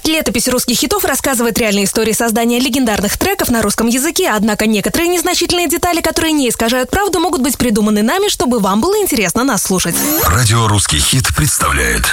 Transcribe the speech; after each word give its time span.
Проект 0.00 0.08
«Летопись 0.08 0.48
русских 0.48 0.78
хитов» 0.78 1.04
рассказывает 1.04 1.58
реальные 1.58 1.84
истории 1.84 2.12
создания 2.12 2.58
легендарных 2.58 3.18
треков 3.18 3.50
на 3.50 3.62
русском 3.62 3.86
языке, 3.86 4.30
однако 4.34 4.66
некоторые 4.66 5.08
незначительные 5.08 5.68
детали, 5.68 6.00
которые 6.00 6.32
не 6.32 6.48
искажают 6.48 6.90
правду, 6.90 7.20
могут 7.20 7.42
быть 7.42 7.58
придуманы 7.58 8.02
нами, 8.02 8.28
чтобы 8.28 8.60
вам 8.60 8.80
было 8.80 8.96
интересно 8.98 9.44
нас 9.44 9.62
слушать. 9.62 9.94
Радио 10.26 10.68
«Русский 10.68 10.98
хит» 10.98 11.34
представляет. 11.36 12.04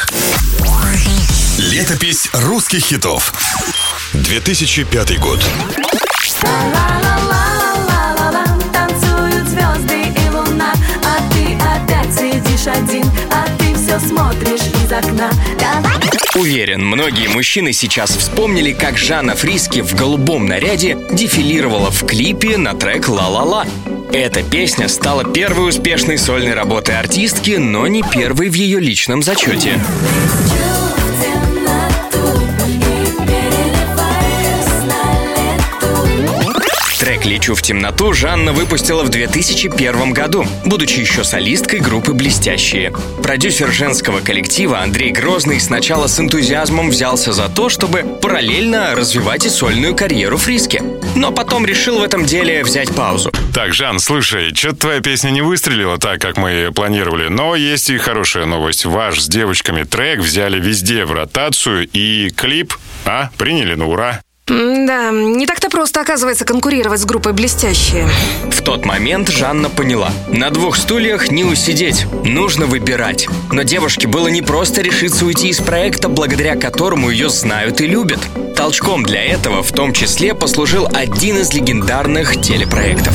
Летопись 1.57 2.29
русских 2.33 2.83
хитов. 2.85 3.33
2005 4.13 5.19
год 5.19 5.39
Танцуют 8.73 9.47
звезды 9.49 10.13
и 10.25 10.29
луна 10.29 10.73
А 11.03 11.33
ты 11.33 11.55
опять 11.55 12.13
сидишь 12.13 12.67
один 12.67 13.05
А 13.31 13.45
ты 13.57 13.75
все 13.75 13.99
смотришь 13.99 14.61
из 14.61 14.91
окна 14.91 15.29
Уверен, 16.39 16.85
многие 16.85 17.27
мужчины 17.29 17.73
сейчас 17.73 18.15
вспомнили, 18.15 18.71
как 18.71 18.95
Жанна 18.95 19.35
Фриски 19.35 19.81
в 19.81 19.95
голубом 19.95 20.45
наряде 20.45 20.95
дефилировала 21.11 21.89
в 21.89 22.05
клипе 22.05 22.57
на 22.57 22.75
трек 22.75 23.09
«Ла-ла-ла». 23.09 23.65
Эта 24.13 24.43
песня 24.43 24.87
стала 24.87 25.23
первой 25.23 25.69
успешной 25.69 26.19
сольной 26.19 26.53
работой 26.53 26.99
артистки, 26.99 27.57
но 27.57 27.87
не 27.87 28.03
первой 28.03 28.49
в 28.49 28.53
ее 28.53 28.79
личном 28.79 29.23
зачете. 29.23 29.79
«Лечу 37.27 37.55
в 37.55 37.61
темноту» 37.61 38.13
Жанна 38.13 38.53
выпустила 38.53 39.03
в 39.03 39.09
2001 39.09 40.13
году, 40.13 40.45
будучи 40.63 41.01
еще 41.01 41.25
солисткой 41.25 41.81
группы 41.81 42.13
«Блестящие». 42.13 42.93
Продюсер 43.21 43.69
женского 43.69 44.21
коллектива 44.21 44.79
Андрей 44.79 45.11
Грозный 45.11 45.59
сначала 45.59 46.07
с 46.07 46.17
энтузиазмом 46.21 46.89
взялся 46.89 47.33
за 47.33 47.49
то, 47.49 47.67
чтобы 47.67 48.03
параллельно 48.03 48.95
развивать 48.95 49.45
и 49.45 49.49
сольную 49.49 49.93
карьеру 49.93 50.37
Фриски. 50.37 50.81
Но 51.17 51.33
потом 51.33 51.65
решил 51.65 51.99
в 51.99 52.03
этом 52.03 52.23
деле 52.23 52.63
взять 52.63 52.95
паузу. 52.95 53.33
Так, 53.53 53.73
Жан, 53.73 53.99
слушай, 53.99 54.55
что-то 54.55 54.77
твоя 54.77 55.01
песня 55.01 55.29
не 55.31 55.41
выстрелила 55.41 55.97
так, 55.97 56.21
как 56.21 56.37
мы 56.37 56.71
планировали, 56.73 57.27
но 57.27 57.57
есть 57.57 57.89
и 57.89 57.97
хорошая 57.97 58.45
новость. 58.45 58.85
Ваш 58.85 59.19
с 59.19 59.27
девочками 59.27 59.83
трек 59.83 60.21
взяли 60.21 60.61
везде 60.61 61.03
в 61.03 61.11
ротацию 61.11 61.89
и 61.91 62.29
клип, 62.29 62.73
а, 63.05 63.31
приняли 63.37 63.75
на 63.75 63.87
ура. 63.87 64.21
Да, 64.47 65.11
не 65.11 65.45
так-то 65.45 65.69
просто, 65.69 65.99
оказывается, 65.99 66.45
конкурировать 66.45 67.01
с 67.01 67.05
группой 67.05 67.33
«Блестящие». 67.33 68.07
В 68.49 68.61
тот 68.61 68.85
момент 68.85 69.27
Жанна 69.27 69.69
поняла. 69.69 70.09
На 70.29 70.49
двух 70.51 70.77
стульях 70.77 71.29
не 71.29 71.43
усидеть. 71.43 72.05
Нужно 72.23 72.65
выбирать. 72.65 73.27
Но 73.51 73.63
девушке 73.63 74.07
было 74.07 74.29
не 74.29 74.41
просто 74.41 74.81
решиться 74.81 75.25
уйти 75.25 75.49
из 75.49 75.59
проекта, 75.59 76.07
благодаря 76.07 76.55
которому 76.55 77.09
ее 77.09 77.29
знают 77.29 77.81
и 77.81 77.87
любят. 77.87 78.19
Толчком 78.55 79.03
для 79.03 79.23
этого 79.23 79.63
в 79.63 79.71
том 79.73 79.91
числе 79.91 80.33
послужил 80.33 80.87
один 80.93 81.39
из 81.39 81.53
легендарных 81.53 82.41
телепроектов. 82.41 83.13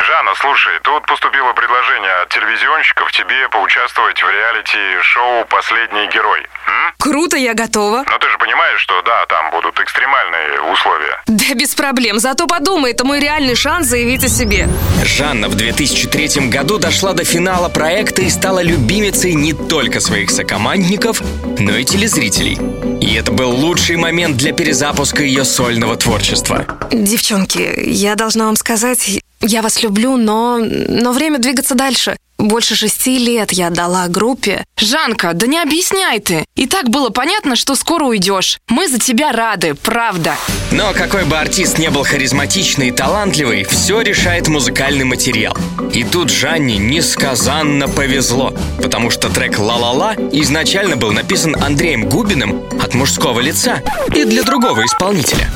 Жанна, 0.00 0.32
слушай, 0.40 0.72
тут 0.82 1.06
поступило 1.06 1.52
предложение 1.52 2.12
от 2.22 2.28
телевизионщиков 2.28 3.10
тебе 3.12 3.48
поучаствовать 3.50 4.22
в 4.22 4.28
реалити-шоу 4.28 5.44
«Последний 5.46 6.08
герой». 6.08 6.40
М? 6.40 6.94
Круто, 6.98 7.36
я 7.36 7.54
готова. 7.54 8.04
Но 8.08 8.18
ты 8.18 8.25
же 8.66 8.76
понимаешь, 8.76 8.80
что 8.80 9.02
да, 9.02 9.26
там 9.26 9.50
будут 9.50 9.78
экстремальные 9.80 10.72
условия. 10.72 11.22
Да 11.26 11.54
без 11.54 11.74
проблем, 11.74 12.18
зато 12.18 12.46
подумай, 12.46 12.92
это 12.92 13.04
мой 13.04 13.20
реальный 13.20 13.54
шанс 13.54 13.86
заявить 13.86 14.24
о 14.24 14.28
себе. 14.28 14.68
Жанна 15.04 15.48
в 15.48 15.54
2003 15.54 16.48
году 16.48 16.78
дошла 16.78 17.12
до 17.12 17.24
финала 17.24 17.68
проекта 17.68 18.22
и 18.22 18.30
стала 18.30 18.62
любимицей 18.62 19.34
не 19.34 19.52
только 19.52 20.00
своих 20.00 20.30
сокомандников, 20.30 21.22
но 21.58 21.76
и 21.76 21.84
телезрителей. 21.84 22.58
И 23.00 23.14
это 23.14 23.32
был 23.32 23.50
лучший 23.50 23.96
момент 23.96 24.36
для 24.36 24.52
перезапуска 24.52 25.22
ее 25.22 25.44
сольного 25.44 25.96
творчества. 25.96 26.66
Девчонки, 26.90 27.74
я 27.86 28.14
должна 28.14 28.46
вам 28.46 28.56
сказать, 28.56 29.20
я 29.40 29.62
вас 29.62 29.82
люблю, 29.82 30.16
но, 30.16 30.58
но 30.58 31.12
время 31.12 31.38
двигаться 31.38 31.74
дальше. 31.74 32.16
Больше 32.38 32.74
шести 32.74 33.18
лет 33.18 33.52
я 33.52 33.68
отдала 33.68 34.08
группе. 34.08 34.64
Жанка, 34.76 35.32
да 35.32 35.46
не 35.46 35.58
объясняй 35.58 36.20
ты. 36.20 36.44
И 36.54 36.66
так 36.66 36.90
было 36.90 37.10
понятно, 37.10 37.56
что 37.56 37.74
скоро 37.74 38.04
уйдешь. 38.04 38.58
Мы 38.68 38.88
за 38.88 38.98
тебя 38.98 39.32
рады, 39.32 39.74
правда. 39.74 40.36
Но 40.70 40.92
какой 40.92 41.24
бы 41.24 41.38
артист 41.38 41.78
не 41.78 41.90
был 41.90 42.04
харизматичный 42.04 42.88
и 42.88 42.92
талантливый, 42.92 43.64
все 43.64 44.00
решает 44.02 44.48
музыкальный 44.48 45.04
материал. 45.04 45.56
И 45.92 46.04
тут 46.04 46.30
Жанне 46.30 46.76
несказанно 46.76 47.88
повезло, 47.88 48.54
потому 48.82 49.10
что 49.10 49.30
трек 49.30 49.58
«Ла-ла-ла» 49.58 50.14
изначально 50.32 50.96
был 50.96 51.12
написан 51.12 51.56
Андреем 51.62 52.08
Губиным 52.08 52.62
от 52.80 52.94
мужского 52.94 53.40
лица 53.40 53.82
и 54.14 54.24
для 54.24 54.42
другого 54.42 54.84
исполнителя. 54.84 55.50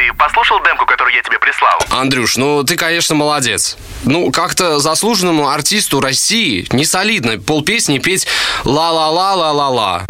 Ты 0.00 0.14
послушал 0.14 0.62
демку, 0.64 0.86
которую 0.86 1.14
я 1.14 1.22
тебе 1.22 1.38
прислал? 1.38 1.78
Андрюш, 1.90 2.36
ну 2.36 2.64
ты, 2.64 2.76
конечно, 2.76 3.14
молодец. 3.14 3.76
Ну, 4.04 4.30
как-то 4.30 4.78
заслуженному 4.78 5.48
артисту 5.48 6.00
России 6.00 6.66
не 6.72 6.84
солидно 6.86 7.38
полпесни 7.38 7.98
петь 7.98 8.26
ла-ла-ла-ла-ла-ла. 8.64 10.04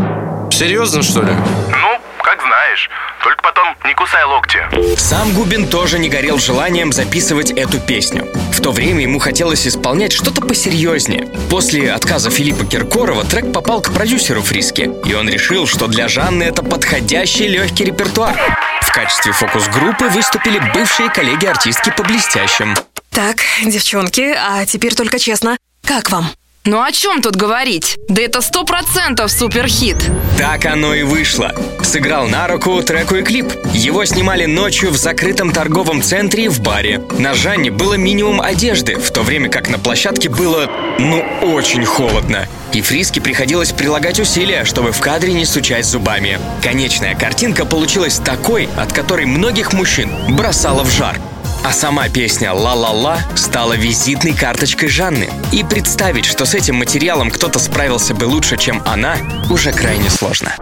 Серьезно, 0.53 1.03
что 1.03 1.23
ли? 1.23 1.33
Ну, 1.33 2.01
как 2.23 2.41
знаешь. 2.41 2.89
Только 3.25 3.43
потом 3.43 3.77
не 3.85 3.95
кусай 3.95 4.25
локти. 4.25 4.61
Сам 4.97 5.33
Губин 5.35 5.67
тоже 5.69 5.99
не 5.99 6.09
горел 6.09 6.39
желанием 6.39 6.93
записывать 6.93 7.51
эту 7.51 7.81
песню. 7.81 8.29
В 8.53 8.61
то 8.61 8.71
время 8.71 9.03
ему 9.03 9.19
хотелось 9.19 9.67
исполнять 9.67 10.13
что-то 10.13 10.41
посерьезнее. 10.41 11.27
После 11.51 11.93
отказа 11.93 12.31
Филиппа 12.31 12.65
Киркорова 12.65 13.25
трек 13.25 13.53
попал 13.53 13.83
к 13.83 13.93
продюсеру 13.93 14.43
Фриски, 14.43 14.91
и 15.05 15.15
он 15.15 15.29
решил, 15.29 15.67
что 15.67 15.87
для 15.87 16.09
Жанны 16.09 16.45
это 16.45 16.63
подходящий 16.63 17.49
легкий 17.49 17.85
репертуар. 17.85 18.39
В 18.83 18.93
качестве 18.93 19.33
фокус-группы 19.33 20.09
выступили 20.09 20.59
бывшие 20.75 21.11
коллеги 21.11 21.47
артистки 21.47 21.93
по 21.97 22.03
блестящим. 22.03 22.75
Так, 23.11 23.39
девчонки, 23.65 24.35
а 24.37 24.65
теперь 24.67 24.95
только 24.95 25.19
честно, 25.19 25.57
как 25.85 26.11
вам? 26.11 26.31
Ну 26.67 26.83
о 26.83 26.93
чем 26.93 27.23
тут 27.23 27.37
говорить? 27.37 27.97
Да 28.09 28.21
это 28.21 28.43
сто 28.43 28.65
процентов 28.65 29.33
суперхит. 29.33 29.97
Так 30.37 30.67
оно 30.67 30.95
и 30.95 31.03
вышло. 31.03 31.55
Сыграл 31.83 32.27
на 32.29 32.47
руку 32.49 32.83
треку 32.83 33.17
и 33.17 33.23
клип. 33.23 33.47
Его 33.73 34.05
снимали 34.05 34.45
ночью 34.45 34.91
в 34.91 34.97
закрытом 34.97 35.53
торговом 35.53 36.03
центре 36.03 36.45
и 36.45 36.49
в 36.49 36.61
баре. 36.61 37.03
На 37.19 37.33
Жанне 37.33 37.71
было 37.71 37.95
минимум 37.95 38.43
одежды, 38.43 38.97
в 38.97 39.11
то 39.11 39.23
время 39.23 39.49
как 39.49 39.71
на 39.71 39.79
площадке 39.79 40.29
было, 40.29 40.71
ну, 40.99 41.25
очень 41.41 41.85
холодно. 41.87 42.47
И 42.73 42.83
Фриске 42.83 43.21
приходилось 43.21 43.73
прилагать 43.73 44.21
усилия, 44.21 44.65
чтобы 44.65 44.93
в 44.93 45.01
кадре 45.01 45.33
не 45.33 45.45
стучать 45.45 45.85
зубами. 45.85 46.39
Конечная 46.63 47.17
картинка 47.17 47.65
получилась 47.65 48.19
такой, 48.19 48.69
от 48.77 48.93
которой 48.93 49.27
многих 49.27 49.73
мужчин 49.73 50.11
бросала 50.37 50.85
в 50.85 50.91
жар. 50.91 51.19
А 51.63 51.73
сама 51.73 52.09
песня 52.09 52.53
«Ла-ла-ла» 52.53 53.19
стала 53.35 53.75
визитной 53.75 54.33
карточкой 54.33 54.89
Жанны. 54.89 55.29
И 55.53 55.63
представить, 55.63 56.25
что 56.25 56.47
с 56.47 56.55
этим 56.55 56.77
материалом 56.77 57.31
кто-то 57.31 57.59
справился 57.59 58.15
бы 58.15 58.25
лучше, 58.25 58.57
чем 58.57 58.83
она, 58.87 59.17
уже 59.51 59.73
крайне 59.73 60.09
сложно. 60.09 60.55